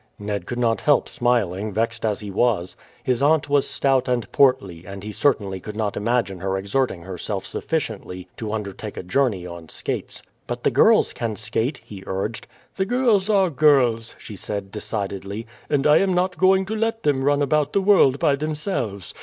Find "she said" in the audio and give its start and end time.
14.17-14.71